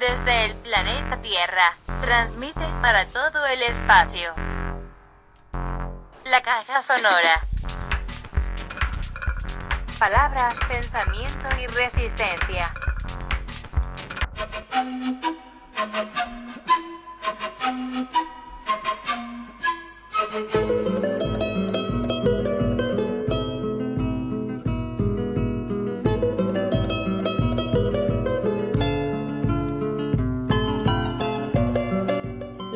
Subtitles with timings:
[0.00, 1.76] desde el planeta Tierra.
[2.00, 4.32] Transmite para todo el espacio.
[6.24, 7.42] La caja sonora.
[9.98, 12.72] Palabras, pensamiento y resistencia.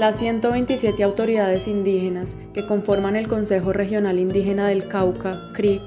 [0.04, 5.80] Las 127 autoridades indígenas que conforman el Consejo Regional Indígena del Cauca, CRIC,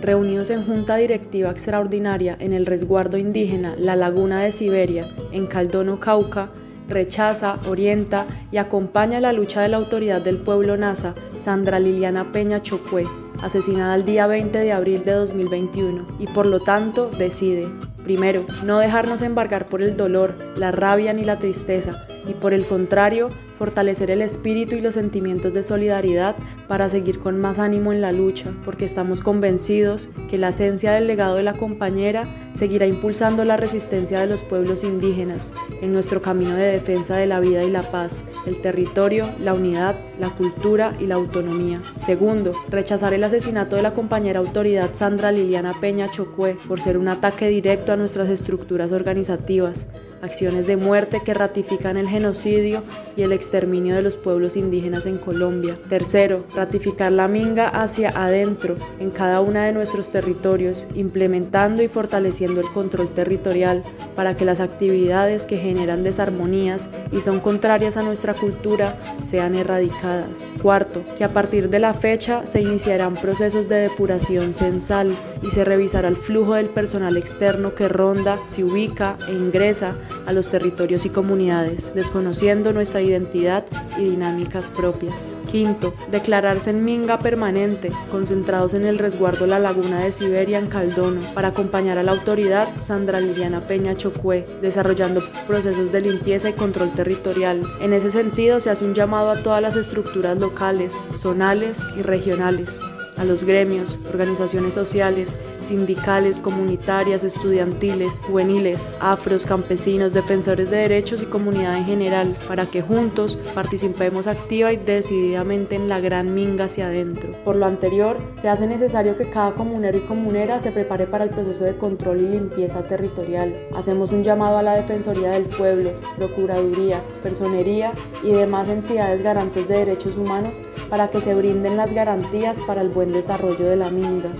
[0.00, 5.98] reunidos en Junta Directiva Extraordinaria en el resguardo indígena La Laguna de Siberia, en Caldono,
[5.98, 6.50] Cauca,
[6.88, 12.62] rechaza, orienta y acompaña la lucha de la autoridad del pueblo NASA, Sandra Liliana Peña
[12.62, 13.08] Chocue,
[13.42, 17.68] asesinada el día 20 de abril de 2021, y por lo tanto decide,
[18.04, 22.66] primero, no dejarnos embargar por el dolor, la rabia ni la tristeza, y por el
[22.66, 26.36] contrario, fortalecer el espíritu y los sentimientos de solidaridad
[26.68, 31.06] para seguir con más ánimo en la lucha, porque estamos convencidos que la esencia del
[31.06, 35.52] legado de la compañera seguirá impulsando la resistencia de los pueblos indígenas
[35.82, 39.96] en nuestro camino de defensa de la vida y la paz, el territorio, la unidad,
[40.18, 41.80] la cultura y la autonomía.
[41.96, 47.08] Segundo, rechazar el asesinato de la compañera autoridad Sandra Liliana Peña Chocue por ser un
[47.08, 49.86] ataque directo a nuestras estructuras organizativas,
[50.24, 52.82] acciones de muerte que ratifican el genocidio
[53.16, 55.78] y el exterminio de los pueblos indígenas en Colombia.
[55.88, 62.60] Tercero, ratificar la minga hacia adentro en cada una de nuestros territorios, implementando y fortaleciendo
[62.60, 63.82] el control territorial
[64.16, 70.52] para que las actividades que generan desarmonías y son contrarias a nuestra cultura sean erradicadas.
[70.60, 75.64] Cuarto, que a partir de la fecha se iniciarán procesos de depuración censal y se
[75.64, 79.94] revisará el flujo del personal externo que ronda, se ubica e ingresa
[80.26, 83.64] a los territorios y comunidades, desconociendo nuestra identidad
[83.98, 85.34] y dinámicas propias.
[85.50, 91.20] Quinto, declararse en minga permanente, concentrados en el resguardo La Laguna de Siberia en Caldono,
[91.34, 96.92] para acompañar a la autoridad Sandra Liliana Peña Chocue, desarrollando procesos de limpieza y control
[96.92, 97.62] territorial.
[97.80, 102.80] En ese sentido, se hace un llamado a todas las estructuras locales, zonales y regionales
[103.16, 111.26] a los gremios, organizaciones sociales, sindicales, comunitarias, estudiantiles, juveniles, afros, campesinos, defensores de derechos y
[111.26, 116.86] comunidad en general, para que juntos participemos activa y decididamente en la gran minga hacia
[116.86, 117.30] adentro.
[117.44, 121.30] Por lo anterior, se hace necesario que cada comunero y comunera se prepare para el
[121.30, 123.54] proceso de control y limpieza territorial.
[123.74, 127.92] Hacemos un llamado a la Defensoría del Pueblo, Procuraduría, Personería
[128.22, 132.88] y demás entidades garantes de derechos humanos para que se brinden las garantías para el
[132.88, 134.30] buen desarrollo de la minga.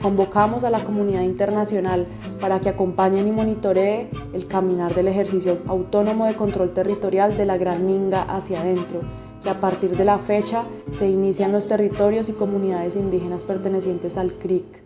[0.00, 2.06] Convocamos a la comunidad internacional
[2.40, 7.56] para que acompañen y monitoree el caminar del ejercicio autónomo de control territorial de la
[7.56, 9.00] Gran Minga hacia adentro,
[9.42, 14.34] que a partir de la fecha se inician los territorios y comunidades indígenas pertenecientes al
[14.34, 14.82] CRIC.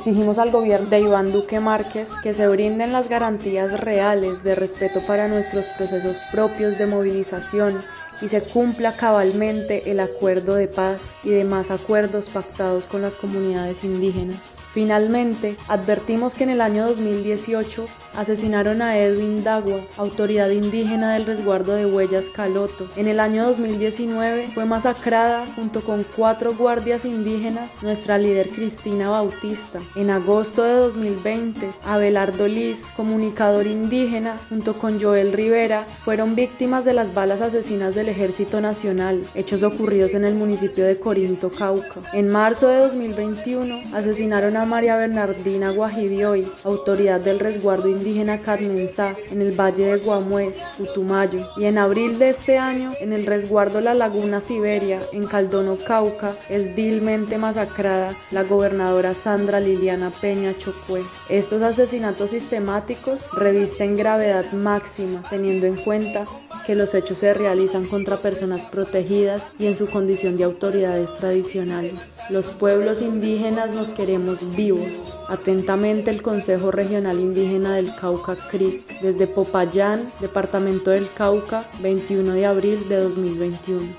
[0.00, 5.02] Exigimos al gobierno de Iván Duque Márquez que se brinden las garantías reales de respeto
[5.06, 7.82] para nuestros procesos propios de movilización
[8.20, 13.84] y se cumpla cabalmente el acuerdo de paz y demás acuerdos pactados con las comunidades
[13.84, 14.60] indígenas.
[14.72, 21.74] Finalmente, advertimos que en el año 2018 asesinaron a Edwin Dagua, autoridad indígena del resguardo
[21.74, 22.88] de huellas Caloto.
[22.96, 29.80] En el año 2019 fue masacrada junto con cuatro guardias indígenas nuestra líder Cristina Bautista.
[29.96, 36.92] En agosto de 2020, Abelardo Liz, comunicador indígena, junto con Joel Rivera, fueron víctimas de
[36.92, 42.00] las balas asesinas del Ejército Nacional, hechos ocurridos en el municipio de Corinto, Cauca.
[42.12, 49.42] En marzo de 2021 asesinaron a María Bernardina Guajidioy, autoridad del resguardo indígena Carmensá, en
[49.42, 53.94] el valle de Guamués, Putumayo, y en abril de este año, en el resguardo La
[53.94, 61.02] Laguna Siberia, en Caldono, Cauca, es vilmente masacrada la gobernadora Sandra Liliana Peña Chocue.
[61.28, 66.26] Estos asesinatos sistemáticos revisten gravedad máxima, teniendo en cuenta
[66.70, 72.20] que los hechos se realizan contra personas protegidas y en su condición de autoridades tradicionales.
[72.30, 75.12] Los pueblos indígenas nos queremos vivos.
[75.28, 82.46] Atentamente el Consejo Regional Indígena del Cauca CRIC, desde Popayán, Departamento del Cauca, 21 de
[82.46, 83.92] abril de 2021.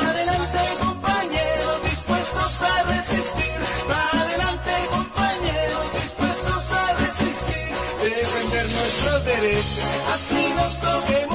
[0.00, 3.48] Adelante, compañeros, dispuestos a resistir.
[9.24, 9.78] derechos,
[10.12, 11.26] así nos toque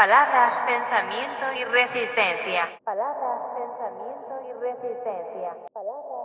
[0.00, 2.62] Palabras, pensamiento y resistencia.
[2.84, 5.54] Palabras, pensamiento y resistencia.
[5.74, 6.19] Palabras.